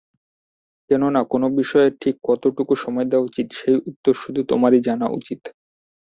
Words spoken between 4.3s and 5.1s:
তোমারই জানা